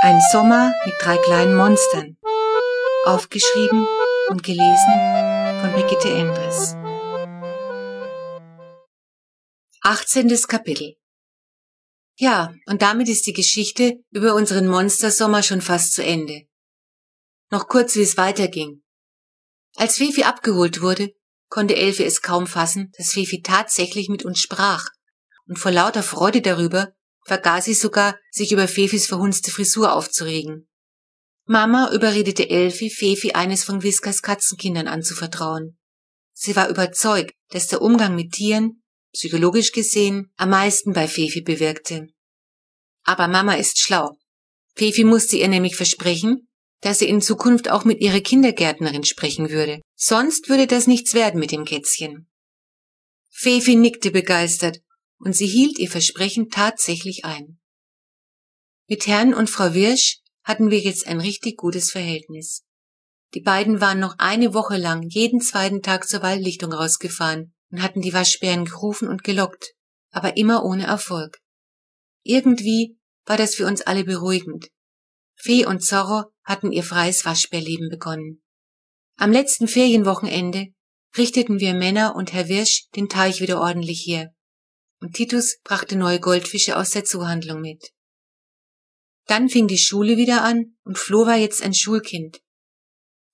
[0.00, 2.16] Ein Sommer mit drei kleinen Monstern.
[3.04, 3.84] Aufgeschrieben
[4.28, 6.76] und gelesen von Brigitte Endres.
[9.82, 10.28] 18.
[10.46, 10.94] Kapitel.
[12.16, 16.46] Ja, und damit ist die Geschichte über unseren Monstersommer schon fast zu Ende.
[17.50, 18.84] Noch kurz, wie es weiterging.
[19.74, 21.12] Als Fifi abgeholt wurde,
[21.48, 24.90] konnte Elfi es kaum fassen, dass Fifi tatsächlich mit uns sprach.
[25.48, 26.94] Und vor lauter Freude darüber
[27.28, 30.68] vergaß sie sogar, sich über Fefis verhunzte Frisur aufzuregen.
[31.46, 35.78] Mama überredete Elfi, Fefi eines von Whiskas Katzenkindern anzuvertrauen.
[36.32, 42.08] Sie war überzeugt, dass der Umgang mit Tieren, psychologisch gesehen, am meisten bei Fefi bewirkte.
[43.04, 44.16] Aber Mama ist schlau.
[44.74, 46.48] Fefi musste ihr nämlich versprechen,
[46.80, 49.80] dass sie in Zukunft auch mit ihrer Kindergärtnerin sprechen würde.
[49.96, 52.28] Sonst würde das nichts werden mit dem Kätzchen.
[53.30, 54.80] Fefi nickte begeistert
[55.18, 57.58] und sie hielt ihr Versprechen tatsächlich ein.
[58.88, 62.64] Mit Herrn und Frau Wirsch hatten wir jetzt ein richtig gutes Verhältnis.
[63.34, 68.00] Die beiden waren noch eine Woche lang jeden zweiten Tag zur Waldlichtung rausgefahren und hatten
[68.00, 69.74] die Waschbären gerufen und gelockt,
[70.10, 71.38] aber immer ohne Erfolg.
[72.22, 74.68] Irgendwie war das für uns alle beruhigend.
[75.34, 78.42] Fee und Zorro hatten ihr freies Waschbärleben begonnen.
[79.16, 80.68] Am letzten Ferienwochenende
[81.16, 84.32] richteten wir Männer und Herr Wirsch den Teich wieder ordentlich her
[85.00, 87.92] und Titus brachte neue Goldfische aus der Zuhandlung mit.
[89.26, 92.40] Dann fing die Schule wieder an und Flo war jetzt ein Schulkind.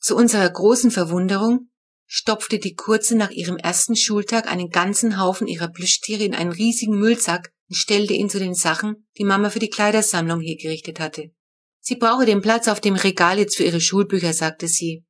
[0.00, 1.70] Zu unserer großen Verwunderung
[2.06, 6.98] stopfte die Kurze nach ihrem ersten Schultag einen ganzen Haufen ihrer Plüschtiere in einen riesigen
[6.98, 11.32] Müllsack und stellte ihn zu den Sachen, die Mama für die Kleidersammlung hergerichtet hatte.
[11.80, 15.04] Sie brauche den Platz auf dem Regal jetzt für ihre Schulbücher, sagte sie.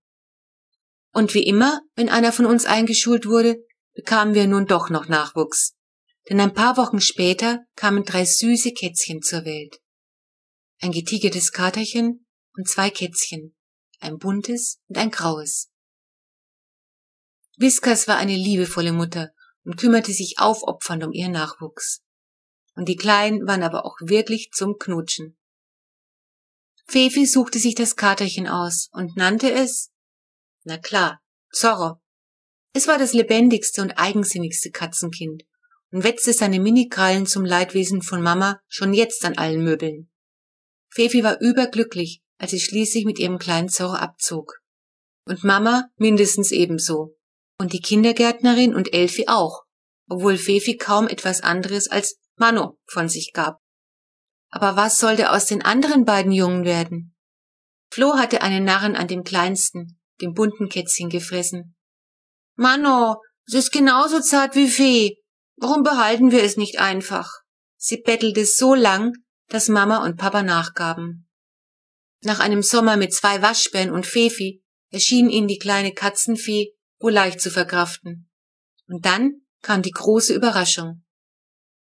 [1.13, 3.57] Und wie immer, wenn einer von uns eingeschult wurde,
[3.95, 5.75] bekamen wir nun doch noch Nachwuchs
[6.29, 9.81] denn ein paar Wochen später kamen drei süße Kätzchen zur Welt.
[10.81, 13.55] Ein getigertes Katerchen und zwei Kätzchen,
[14.01, 15.71] ein buntes und ein graues.
[17.57, 19.33] Whiskas war eine liebevolle Mutter
[19.65, 22.03] und kümmerte sich aufopfernd um ihren Nachwuchs.
[22.75, 25.39] Und die Kleinen waren aber auch wirklich zum Knutschen.
[26.87, 29.91] Fefi suchte sich das Katerchen aus und nannte es,
[30.65, 32.01] na klar, Zorro.
[32.73, 35.45] Es war das lebendigste und eigensinnigste Katzenkind
[35.93, 40.11] und wetzte seine Minikrallen zum Leidwesen von Mama schon jetzt an allen Möbeln.
[40.91, 44.61] Fefi war überglücklich, als sie schließlich mit ihrem kleinen Zorro abzog.
[45.27, 47.17] Und Mama mindestens ebenso.
[47.59, 49.63] Und die Kindergärtnerin und Elfi auch,
[50.09, 53.61] obwohl Fefi kaum etwas anderes als Mano von sich gab.
[54.51, 57.17] Aber was sollte aus den anderen beiden Jungen werden?
[57.93, 61.77] Flo hatte einen Narren an dem kleinsten, dem bunten Kätzchen gefressen.
[62.57, 65.17] Mano, es ist genauso zart wie Fee,
[65.57, 67.31] Warum behalten wir es nicht einfach?
[67.77, 69.13] Sie bettelte so lang,
[69.49, 71.29] dass Mama und Papa nachgaben.
[72.23, 77.41] Nach einem Sommer mit zwei Waschbären und Fefi erschien ihnen die kleine Katzenfee wohl leicht
[77.41, 78.31] zu verkraften.
[78.87, 81.05] Und dann kam die große Überraschung.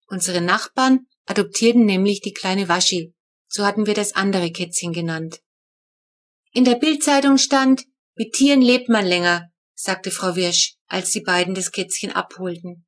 [0.08, 3.14] Unsere Nachbarn adoptierten nämlich die kleine Waschi,
[3.48, 5.42] so hatten wir das andere Kätzchen genannt.
[6.52, 11.56] In der Bildzeitung stand, mit Tieren lebt man länger, sagte Frau Wirsch, als die beiden
[11.56, 12.86] das Kätzchen abholten.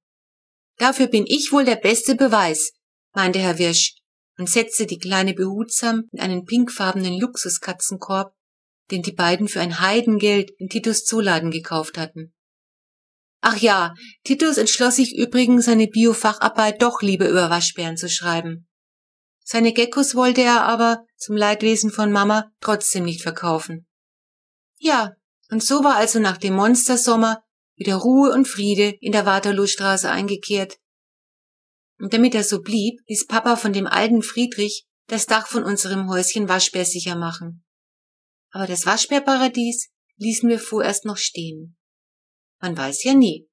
[0.78, 2.73] Dafür bin ich wohl der beste Beweis,
[3.13, 3.95] meinte Herr Wirsch
[4.38, 8.34] und setzte die Kleine behutsam in einen pinkfarbenen Luxuskatzenkorb,
[8.91, 12.34] den die beiden für ein Heidengeld in Titus Zooladen gekauft hatten.
[13.41, 18.67] Ach ja, Titus entschloss sich übrigens, seine Biofacharbeit doch lieber über Waschbären zu schreiben.
[19.44, 23.85] Seine Geckos wollte er aber, zum Leidwesen von Mama, trotzdem nicht verkaufen.
[24.78, 25.11] Ja,
[25.51, 27.44] und so war also nach dem Monstersommer
[27.75, 30.78] wieder Ruhe und Friede in der Waterloostraße eingekehrt.
[32.00, 36.09] Und damit er so blieb, ließ Papa von dem alten Friedrich das Dach von unserem
[36.09, 37.63] Häuschen Waschbär sicher machen.
[38.51, 41.78] Aber das Waschbärparadies ließen wir vorerst noch stehen.
[42.61, 43.50] Man weiß ja nie.